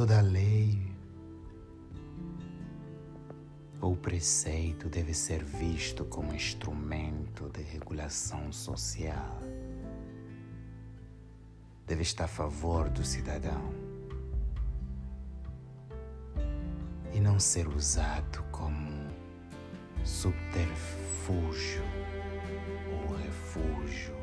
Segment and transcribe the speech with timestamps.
[0.00, 0.80] Toda lei
[3.82, 9.42] ou preceito deve ser visto como instrumento de regulação social.
[11.86, 13.74] Deve estar a favor do cidadão
[17.12, 19.06] e não ser usado como
[20.02, 21.84] subterfúgio
[22.90, 24.14] ou refúgio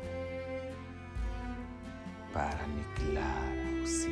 [2.32, 4.07] para aniquilar o cidadão.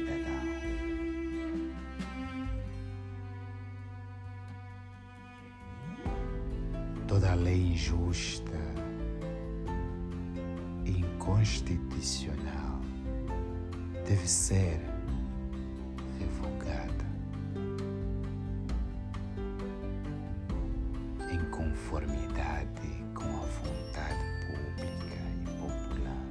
[7.18, 8.52] Toda lei injusta
[10.84, 12.78] inconstitucional
[14.06, 14.78] deve ser
[16.18, 17.06] revogada
[21.32, 26.26] em conformidade com a vontade pública e popular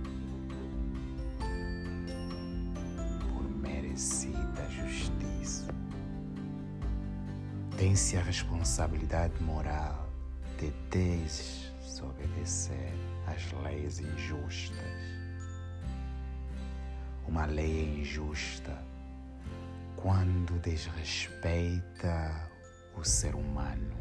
[3.33, 5.65] por merecida justiça.
[7.75, 10.04] Tem-se a responsabilidade moral
[10.57, 10.71] de
[11.79, 12.93] desobedecer
[13.27, 15.15] às leis injustas.
[17.27, 18.83] Uma lei é injusta
[19.95, 22.49] quando desrespeita
[22.95, 23.97] o ser humano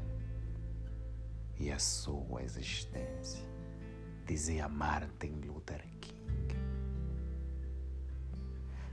[1.58, 3.44] e a sua existência,
[4.26, 6.54] dizia Martin Luther King.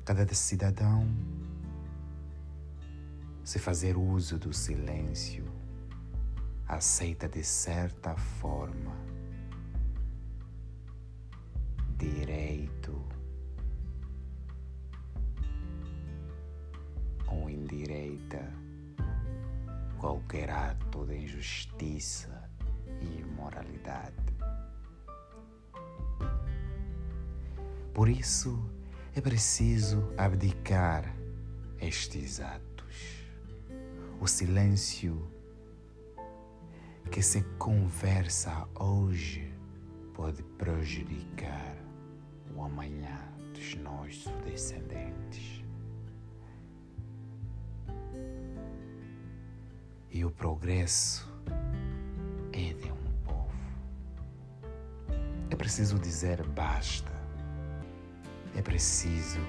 [0.05, 1.07] Cada cidadão,
[3.43, 5.60] se fazer uso do silêncio,
[6.71, 8.95] aceita de certa forma
[11.97, 13.05] direito
[17.27, 18.53] ou indireita
[19.99, 22.49] qualquer ato de injustiça
[23.01, 24.33] e imoralidade.
[27.93, 28.57] Por isso
[29.13, 31.13] é preciso abdicar
[31.81, 33.27] estes atos.
[34.21, 35.40] O silêncio
[37.09, 39.51] que se conversa hoje
[40.13, 41.75] pode prejudicar
[42.55, 43.17] o amanhã
[43.53, 45.63] dos nossos descendentes.
[50.11, 51.29] E o progresso
[52.51, 53.51] é de um povo.
[55.49, 57.11] É preciso dizer basta.
[58.55, 59.39] É preciso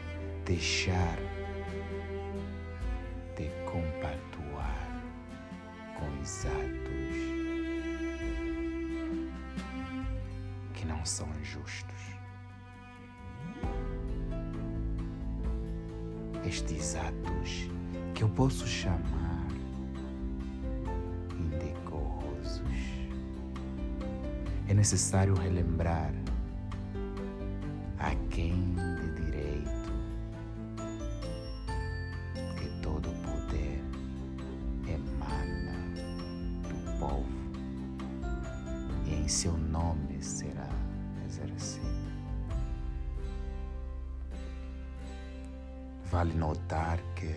[0.45, 1.19] deixar
[3.37, 5.03] de compactuar
[5.99, 6.45] com os
[11.03, 12.01] não são justos.
[16.47, 17.69] Estes atos
[18.15, 19.49] que eu posso chamar
[21.37, 22.63] indecorosos.
[24.69, 26.15] É necessário relembrar
[27.99, 29.93] a quem de direito
[32.59, 33.83] que todo poder
[34.87, 35.75] emana
[36.69, 37.27] do povo
[39.05, 40.69] e em seu nome será
[41.33, 42.13] exercido.
[46.11, 47.35] Vale notar que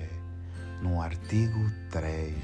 [0.81, 1.59] no artigo
[1.91, 2.35] 3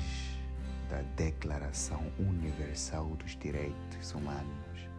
[0.90, 4.90] da Declaração Universal dos Direitos Humanos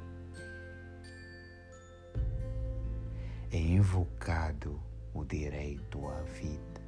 [3.51, 4.79] é invocado
[5.15, 6.81] o direito à vida,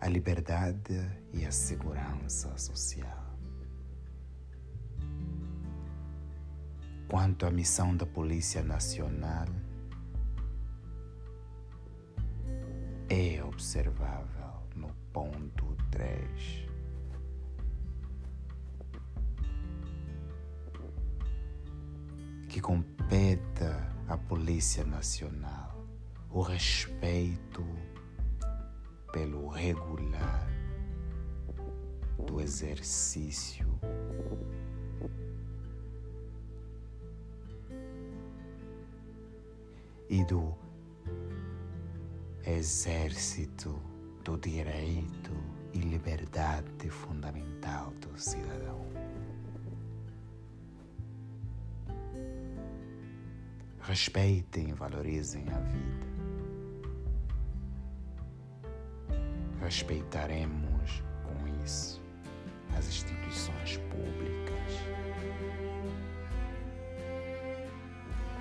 [0.00, 3.19] à liberdade e à segurança social.
[7.10, 9.48] Quanto à missão da Polícia Nacional,
[13.08, 16.68] é observável no ponto 3.
[22.48, 25.84] Que competa à Polícia Nacional
[26.30, 27.66] o respeito
[29.12, 30.48] pelo regular
[32.24, 33.66] do exercício
[40.10, 40.52] e do
[42.44, 43.80] exército
[44.24, 45.30] do direito
[45.72, 48.84] e liberdade fundamental do cidadão.
[53.82, 56.10] Respeitem e valorizem a vida.
[59.62, 62.02] Respeitaremos com isso
[62.76, 64.50] as instituições públicas.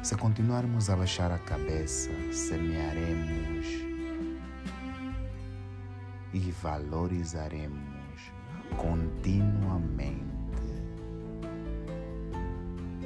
[0.01, 3.67] Se continuarmos a baixar a cabeça, semearemos
[6.33, 8.31] e valorizaremos
[8.77, 10.23] continuamente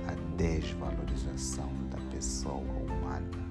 [0.07, 3.44] a desvalorização da pessoa humana.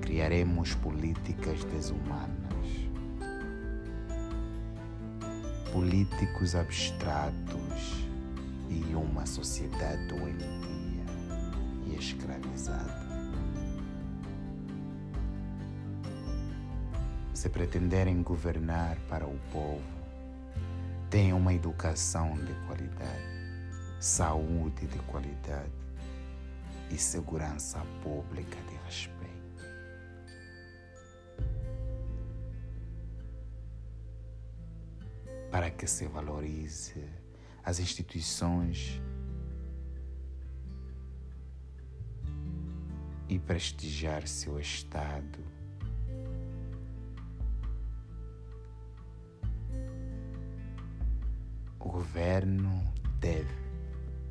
[0.00, 2.68] criaremos políticas desumanas,
[5.72, 8.03] políticos abstratos
[8.68, 11.04] e uma sociedade doentia
[11.86, 13.04] e escravizada.
[17.32, 19.82] Se pretenderem governar para o povo,
[21.10, 25.70] tenham uma educação de qualidade, saúde de qualidade
[26.90, 29.24] e segurança pública de respeito.
[35.50, 37.04] Para que se valorize
[37.64, 39.00] as instituições
[43.28, 45.38] e prestigiar seu Estado.
[51.80, 52.84] O governo
[53.18, 53.54] deve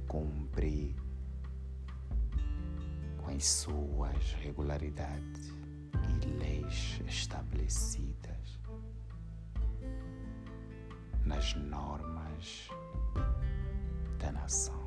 [0.07, 0.95] cumprir
[3.17, 5.51] com as suas regularidades
[6.21, 8.59] e leis estabelecidas
[11.25, 12.69] nas normas
[14.23, 14.81] da nação.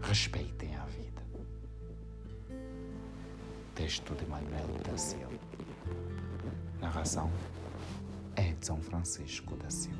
[0.00, 1.22] Respeitem a vida.
[3.74, 5.38] Texto de Manuel da Silva.
[6.80, 7.30] Narração
[8.36, 9.98] Edson Francisco da Silva.